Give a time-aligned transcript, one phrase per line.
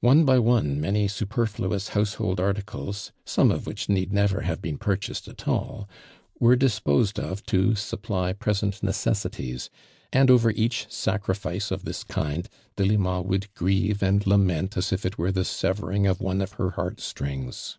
[0.00, 5.28] One by one many superfluous household iuticles, some of which need never have (loen purchased
[5.28, 5.88] at all,
[6.40, 9.70] wore disposed of to .supply present necessities,
[10.12, 15.16] and over each sauriHce of this kind Delima would grieve and lament as if it
[15.16, 17.78] 1^•«re the severing of one of her heart strings.